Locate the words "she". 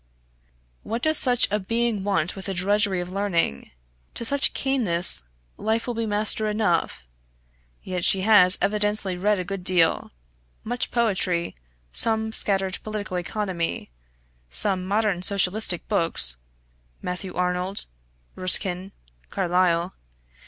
8.03-8.21